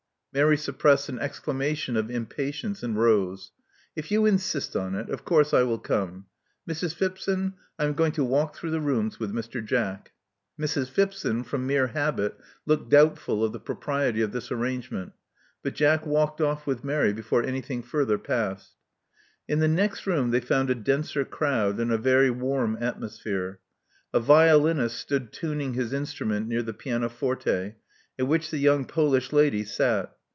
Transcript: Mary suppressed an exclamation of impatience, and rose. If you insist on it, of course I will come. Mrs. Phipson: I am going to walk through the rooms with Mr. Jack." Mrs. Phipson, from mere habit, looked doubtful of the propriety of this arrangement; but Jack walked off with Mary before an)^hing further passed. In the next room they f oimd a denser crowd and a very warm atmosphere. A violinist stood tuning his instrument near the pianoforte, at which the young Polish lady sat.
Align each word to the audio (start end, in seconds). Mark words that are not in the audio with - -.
Mary 0.33 0.55
suppressed 0.55 1.09
an 1.09 1.19
exclamation 1.19 1.97
of 1.97 2.09
impatience, 2.09 2.83
and 2.83 2.97
rose. 2.97 3.51
If 3.97 4.11
you 4.13 4.25
insist 4.25 4.77
on 4.77 4.95
it, 4.95 5.09
of 5.09 5.25
course 5.25 5.53
I 5.53 5.63
will 5.63 5.77
come. 5.79 6.25
Mrs. 6.65 6.93
Phipson: 6.95 7.55
I 7.77 7.83
am 7.83 7.95
going 7.95 8.13
to 8.13 8.23
walk 8.23 8.55
through 8.55 8.71
the 8.71 8.79
rooms 8.79 9.19
with 9.19 9.33
Mr. 9.33 9.61
Jack." 9.61 10.13
Mrs. 10.57 10.89
Phipson, 10.89 11.43
from 11.43 11.67
mere 11.67 11.87
habit, 11.87 12.39
looked 12.65 12.87
doubtful 12.87 13.43
of 13.43 13.51
the 13.51 13.59
propriety 13.59 14.21
of 14.21 14.31
this 14.31 14.53
arrangement; 14.53 15.11
but 15.63 15.73
Jack 15.73 16.05
walked 16.05 16.39
off 16.39 16.65
with 16.65 16.81
Mary 16.81 17.11
before 17.11 17.43
an)^hing 17.43 17.83
further 17.83 18.17
passed. 18.17 18.77
In 19.49 19.59
the 19.59 19.67
next 19.67 20.07
room 20.07 20.31
they 20.31 20.37
f 20.39 20.47
oimd 20.47 20.69
a 20.69 20.75
denser 20.75 21.25
crowd 21.25 21.77
and 21.77 21.91
a 21.91 21.97
very 21.97 22.29
warm 22.31 22.77
atmosphere. 22.79 23.59
A 24.13 24.19
violinist 24.21 24.97
stood 24.97 25.33
tuning 25.33 25.73
his 25.73 25.91
instrument 25.91 26.47
near 26.47 26.63
the 26.63 26.73
pianoforte, 26.73 27.75
at 28.17 28.27
which 28.27 28.49
the 28.49 28.59
young 28.59 28.85
Polish 28.85 29.33
lady 29.33 29.65
sat. 29.65 30.15